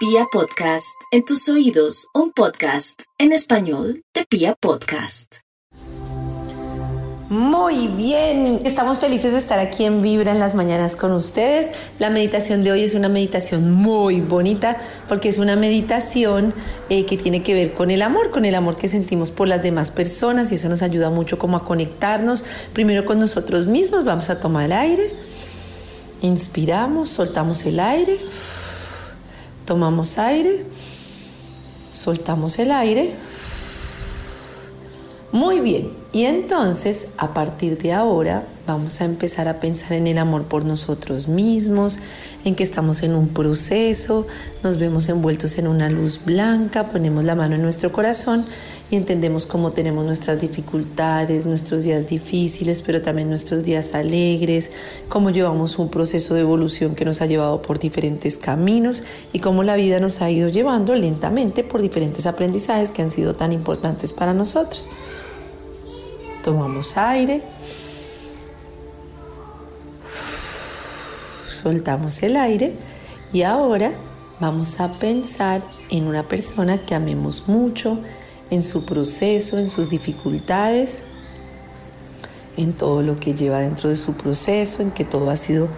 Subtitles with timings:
[0.00, 5.40] Pia Podcast, en tus oídos, un podcast en español de Pia Podcast.
[7.28, 11.72] Muy bien, estamos felices de estar aquí en Vibra en las mañanas con ustedes.
[11.98, 16.54] La meditación de hoy es una meditación muy bonita porque es una meditación
[16.88, 19.62] eh, que tiene que ver con el amor, con el amor que sentimos por las
[19.62, 24.06] demás personas y eso nos ayuda mucho como a conectarnos primero con nosotros mismos.
[24.06, 25.12] Vamos a tomar aire,
[26.22, 28.18] inspiramos, soltamos el aire,
[29.70, 30.64] tomamos aire,
[31.92, 33.14] soltamos el aire.
[35.30, 40.18] Muy bien, y entonces a partir de ahora vamos a empezar a pensar en el
[40.18, 41.98] amor por nosotros mismos,
[42.44, 44.26] en que estamos en un proceso,
[44.62, 48.44] nos vemos envueltos en una luz blanca, ponemos la mano en nuestro corazón
[48.90, 54.72] y entendemos cómo tenemos nuestras dificultades, nuestros días difíciles, pero también nuestros días alegres,
[55.08, 59.62] cómo llevamos un proceso de evolución que nos ha llevado por diferentes caminos y cómo
[59.62, 64.12] la vida nos ha ido llevando lentamente por diferentes aprendizajes que han sido tan importantes
[64.12, 64.90] para nosotros.
[66.42, 67.42] Tomamos aire.
[71.48, 72.74] Soltamos el aire
[73.32, 73.92] y ahora
[74.40, 77.98] vamos a pensar en una persona que amemos mucho,
[78.50, 81.02] en su proceso, en sus dificultades,
[82.56, 85.68] en todo lo que lleva dentro de su proceso, en que todo ha sido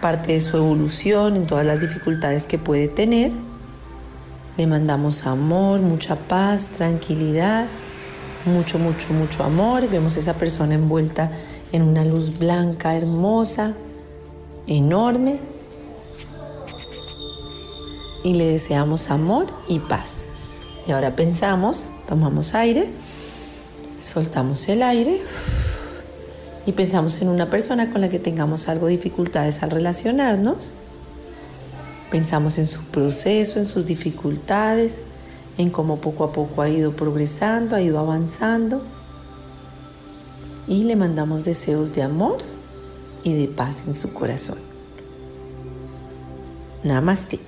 [0.00, 3.32] parte de su evolución, en todas las dificultades que puede tener.
[4.56, 7.66] Le mandamos amor, mucha paz, tranquilidad
[8.48, 9.88] mucho, mucho, mucho amor.
[9.88, 11.30] Vemos a esa persona envuelta
[11.72, 13.74] en una luz blanca, hermosa,
[14.66, 15.38] enorme.
[18.24, 20.24] Y le deseamos amor y paz.
[20.86, 22.88] Y ahora pensamos, tomamos aire,
[24.02, 25.20] soltamos el aire
[26.66, 30.72] y pensamos en una persona con la que tengamos algo de dificultades al relacionarnos.
[32.10, 35.02] Pensamos en su proceso, en sus dificultades,
[35.58, 38.80] en cómo poco a poco ha ido progresando, ha ido avanzando.
[40.66, 42.38] Y le mandamos deseos de amor
[43.24, 44.58] y de paz en su corazón.
[46.84, 47.40] Namaste.